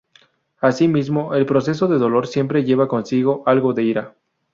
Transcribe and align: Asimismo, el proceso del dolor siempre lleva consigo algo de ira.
Asimismo, 0.61 1.35
el 1.35 1.45
proceso 1.45 1.87
del 1.87 1.99
dolor 1.99 2.25
siempre 2.25 2.63
lleva 2.63 2.87
consigo 2.87 3.43
algo 3.45 3.71
de 3.73 3.83
ira. 3.83 4.15